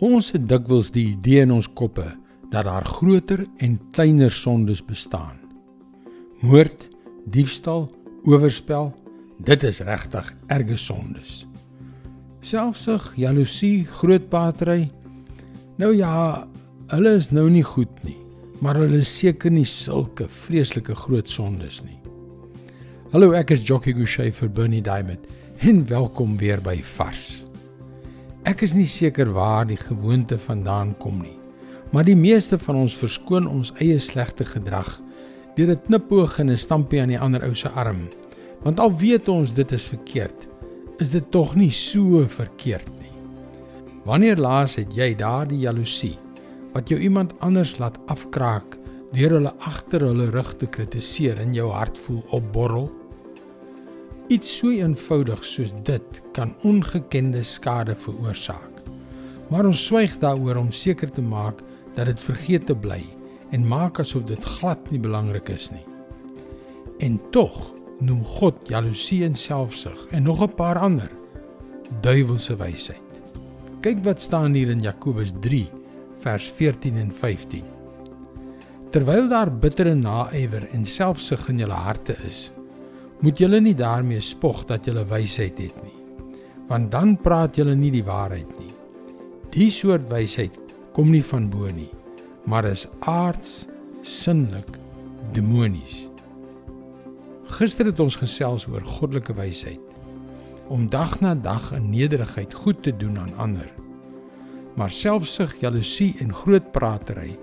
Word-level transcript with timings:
Ons 0.00 0.30
het 0.32 0.46
dikwels 0.48 0.88
die 0.94 1.10
idee 1.10 1.42
in 1.44 1.50
ons 1.52 1.66
koppe 1.76 2.06
dat 2.50 2.64
daar 2.64 2.86
groter 2.88 3.42
en 3.60 3.74
kleiner 3.92 4.32
sondes 4.32 4.80
bestaan. 4.80 5.36
Moord, 6.40 6.86
diefstal, 7.28 7.84
oorspel, 8.24 8.94
dit 9.44 9.66
is 9.68 9.82
regtig 9.84 10.30
erge 10.48 10.78
sondes. 10.80 11.42
Selfsug, 12.40 13.10
jaloesie, 13.20 13.84
grootpatery. 14.00 14.88
Nou 15.76 15.92
ja, 15.92 16.46
hulle 16.94 17.12
is 17.20 17.28
nou 17.28 17.50
nie 17.52 17.64
goed 17.64 17.92
nie, 18.08 18.16
maar 18.64 18.80
hulle 18.80 19.02
is 19.04 19.12
seker 19.20 19.52
nie 19.52 19.68
sulke 19.68 20.30
vreeslike 20.32 20.96
groot 21.04 21.28
sondes 21.28 21.82
nie. 21.84 22.00
Hallo, 23.12 23.34
ek 23.36 23.52
is 23.52 23.68
Jockey 23.68 23.92
Gouchee 23.92 24.32
vir 24.32 24.48
Bernie 24.48 24.80
Diamond. 24.80 25.28
En 25.60 25.84
welkom 25.92 26.40
weer 26.40 26.64
by 26.64 26.78
Vars. 26.96 27.42
Ek 28.50 28.64
is 28.66 28.72
nie 28.74 28.88
seker 28.90 29.28
waar 29.30 29.66
die 29.68 29.78
gewoonte 29.78 30.34
vandaan 30.40 30.88
kom 30.98 31.20
nie, 31.22 31.36
maar 31.94 32.02
die 32.08 32.16
meeste 32.18 32.56
van 32.58 32.80
ons 32.80 32.96
verskoon 32.98 33.44
ons 33.46 33.70
eie 33.78 34.00
slegte 34.02 34.42
gedrag 34.48 34.88
deur 35.54 35.70
'n 35.70 35.82
knipoog 35.86 36.38
en 36.42 36.50
'n 36.50 36.58
stampie 36.58 37.00
aan 37.00 37.12
die 37.14 37.20
ander 37.26 37.44
ou 37.46 37.54
se 37.54 37.68
arm. 37.68 38.08
Want 38.64 38.80
al 38.80 38.90
weet 38.90 39.28
ons 39.28 39.54
dit 39.54 39.72
is 39.72 39.84
verkeerd, 39.92 40.48
is 40.98 41.10
dit 41.10 41.30
tog 41.30 41.54
nie 41.54 41.70
so 41.70 42.26
verkeerd 42.26 42.90
nie. 42.98 43.14
Wanneer 44.04 44.36
laas 44.36 44.74
het 44.74 44.96
jy 44.96 45.14
daardie 45.14 45.60
jaloesie 45.60 46.18
wat 46.72 46.88
jou 46.88 46.98
iemand 47.00 47.32
anders 47.40 47.78
laat 47.78 47.98
afkraak 48.06 48.78
deur 49.12 49.30
hulle 49.30 49.54
agter 49.58 50.00
hulle 50.00 50.30
rug 50.30 50.56
te 50.56 50.66
kritiseer 50.66 51.38
in 51.40 51.54
jou 51.54 51.70
hart 51.70 51.98
voel 51.98 52.24
opborrel? 52.30 52.99
Iets 54.30 54.50
so 54.60 54.70
eenvoudig 54.70 55.40
soos 55.42 55.72
dit 55.82 56.18
kan 56.36 56.52
ongekende 56.62 57.40
skade 57.42 57.96
veroorsaak. 57.98 58.76
Maar 59.50 59.66
ons 59.66 59.80
swyg 59.88 60.12
daaroor 60.22 60.60
om 60.60 60.68
seker 60.70 61.10
te 61.10 61.22
maak 61.22 61.64
dat 61.96 62.06
dit 62.06 62.22
vergeet 62.22 62.68
te 62.68 62.76
bly 62.78 63.00
en 63.50 63.66
maak 63.66 63.98
asof 63.98 64.28
dit 64.28 64.44
glad 64.58 64.92
nie 64.94 65.00
belangrik 65.02 65.50
is 65.50 65.66
nie. 65.74 65.82
En 67.02 67.18
tog 67.34 67.56
noem 67.98 68.22
God 68.36 68.70
jaloesie 68.70 69.24
en 69.26 69.34
selfsug 69.34 70.06
en 70.14 70.22
nog 70.22 70.44
'n 70.46 70.54
paar 70.54 70.78
ander 70.78 71.10
duiwelse 72.00 72.56
wysheid. 72.56 73.10
Kyk 73.82 74.04
wat 74.04 74.20
staan 74.20 74.54
hier 74.54 74.70
in 74.70 74.80
Jakobus 74.80 75.32
3 75.40 75.66
vers 76.22 76.46
14 76.46 76.96
en 76.96 77.10
15. 77.10 77.64
Terwyl 78.90 79.28
daar 79.28 79.50
bittere 79.50 79.94
naaiwer 79.94 80.68
en 80.72 80.84
selfsug 80.84 81.48
in 81.48 81.58
julle 81.58 81.72
harte 81.72 82.16
is, 82.26 82.52
moet 83.20 83.38
julle 83.38 83.60
nie 83.60 83.76
daarmee 83.76 84.20
spog 84.24 84.64
dat 84.68 84.86
julle 84.88 85.04
wysheid 85.04 85.58
het 85.60 85.80
nie 85.84 85.96
want 86.70 86.92
dan 86.92 87.16
praat 87.18 87.56
julle 87.58 87.74
nie 87.74 87.90
die 87.90 88.04
waarheid 88.06 88.50
nie. 88.60 88.70
Die 89.50 89.70
soort 89.74 90.04
wysheid 90.06 90.54
kom 90.94 91.10
nie 91.10 91.24
van 91.26 91.48
bo 91.50 91.66
nie 91.74 91.90
maar 92.48 92.64
is 92.64 92.86
aards 93.00 93.66
sinlik 94.02 94.78
demonies. 95.34 96.08
Gister 97.50 97.90
het 97.90 98.00
ons 98.00 98.16
gesels 98.16 98.66
oor 98.70 98.84
goddelike 98.86 99.34
wysheid 99.36 99.82
om 100.70 100.86
dag 100.88 101.18
na 101.20 101.34
dag 101.34 101.72
in 101.74 101.90
nederigheid 101.90 102.54
goed 102.54 102.82
te 102.82 102.94
doen 102.96 103.18
aan 103.18 103.34
ander. 103.36 103.66
Maar 104.78 104.90
selfsug 104.90 105.56
jaloesie 105.60 106.14
en 106.22 106.30
grootpratery 106.34 107.34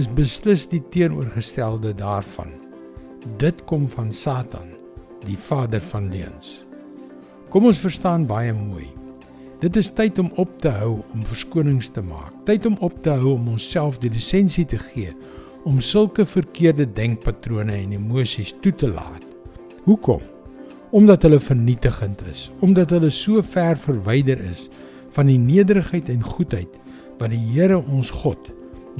is 0.00 0.08
beslis 0.16 0.64
die 0.66 0.82
teenoorgestelde 0.90 1.92
daarvan. 1.94 2.56
Dit 3.38 3.64
kom 3.68 3.84
van 3.88 4.12
satan 4.12 4.73
die 5.26 5.38
vader 5.38 5.82
van 5.92 6.10
leuns. 6.12 6.60
Kom 7.52 7.66
ons 7.70 7.80
verstaan 7.82 8.26
baie 8.26 8.52
mooi. 8.52 8.88
Dit 9.62 9.76
is 9.80 9.88
tyd 9.96 10.18
om 10.18 10.32
op 10.40 10.56
te 10.60 10.68
hou 10.74 10.98
om 11.14 11.24
verskonings 11.24 11.88
te 11.94 12.02
maak. 12.04 12.32
Tyd 12.48 12.66
om 12.66 12.76
op 12.84 12.98
te 13.02 13.14
hou 13.14 13.36
om 13.36 13.48
onsself 13.54 14.00
die 14.02 14.10
lisensie 14.12 14.66
te 14.68 14.80
gee 14.90 15.14
om 15.64 15.80
sulke 15.80 16.26
verkeerde 16.28 16.84
denkpatrone 16.92 17.72
en 17.72 17.94
emosies 17.96 18.52
toe 18.60 18.74
te 18.76 18.90
laat. 18.90 19.24
Hoekom? 19.86 20.20
Omdat 20.94 21.24
hulle 21.24 21.40
vernietigend 21.40 22.20
is, 22.30 22.50
omdat 22.60 22.92
hulle 22.92 23.10
so 23.10 23.42
ver 23.42 23.78
verwyder 23.80 24.42
is 24.44 24.68
van 25.16 25.30
die 25.30 25.40
nederigheid 25.40 26.10
en 26.12 26.22
goedheid 26.22 26.76
wat 27.18 27.32
die 27.32 27.40
Here 27.54 27.78
ons 27.80 28.10
God, 28.10 28.50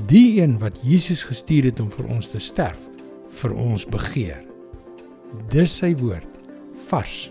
die 0.08 0.40
een 0.40 0.56
wat 0.62 0.80
Jesus 0.86 1.26
gestuur 1.26 1.68
het 1.68 1.82
om 1.82 1.90
vir 1.92 2.08
ons 2.16 2.30
te 2.30 2.40
sterf, 2.40 2.88
vir 3.42 3.54
ons 3.58 3.84
begeer. 3.90 4.53
Dis 5.52 5.72
sy 5.80 5.92
woord 5.98 6.38
vars 6.88 7.30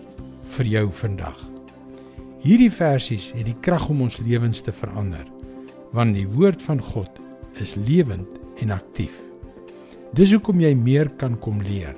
vir 0.54 0.68
jou 0.68 0.86
vandag. 1.02 1.36
Hierdie 2.44 2.72
versies 2.72 3.30
het 3.32 3.46
die 3.48 3.56
krag 3.64 3.86
om 3.92 4.02
ons 4.04 4.18
lewens 4.20 4.60
te 4.64 4.72
verander, 4.74 5.24
want 5.96 6.16
die 6.16 6.26
woord 6.28 6.62
van 6.66 6.82
God 6.92 7.20
is 7.62 7.76
lewend 7.88 8.28
en 8.60 8.74
aktief. 8.74 9.16
Dis 10.14 10.34
hoekom 10.34 10.60
jy 10.62 10.74
meer 10.76 11.08
kan 11.20 11.38
kom 11.42 11.62
leer. 11.64 11.94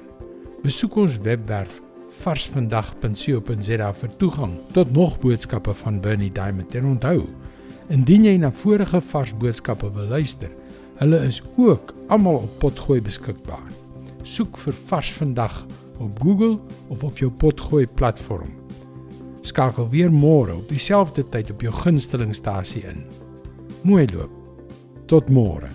Besoek 0.63 0.97
ons 1.03 1.19
webwerf 1.25 1.81
varsvandag.co.za 2.23 3.89
vir 4.01 4.13
toegang 4.21 4.55
tot 4.77 4.93
nog 4.95 5.19
boodskappe 5.21 5.75
van 5.83 5.99
Bernie 6.01 6.33
Diamond. 6.33 6.75
En 6.79 6.93
onthou, 6.95 7.27
indien 7.93 8.25
jy 8.29 8.37
na 8.41 8.53
vorige 8.55 9.01
vars 9.11 9.35
boodskappe 9.37 9.91
wil 9.95 10.09
luister, 10.15 10.53
hulle 11.01 11.21
is 11.27 11.43
ook 11.57 11.93
almal 12.09 12.47
op 12.47 12.55
potgooi 12.63 13.01
beskikbaar. 13.05 13.67
Soek 14.27 14.57
vir 14.59 14.75
Vars 14.87 15.11
Vandag 15.19 15.65
op 15.99 16.21
Google 16.23 16.59
of 16.89 17.05
op 17.05 17.19
jou 17.19 17.31
potgooi 17.31 17.87
platform. 17.87 18.53
Skakel 19.47 19.89
weer 19.89 20.11
môre 20.13 20.57
op 20.57 20.69
dieselfde 20.69 21.25
tyd 21.31 21.51
op 21.51 21.63
jou 21.63 21.73
gunstelingstasie 21.73 22.83
in. 22.91 23.05
Mooi 23.87 24.07
loop. 24.13 24.33
Tot 25.07 25.31
môre. 25.31 25.71